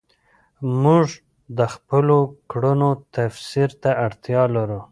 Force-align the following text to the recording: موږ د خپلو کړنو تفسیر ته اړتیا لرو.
موږ 0.83 1.07
د 1.57 1.59
خپلو 1.73 2.17
کړنو 2.51 2.89
تفسیر 3.15 3.69
ته 3.81 3.91
اړتیا 4.05 4.41
لرو. 4.55 4.81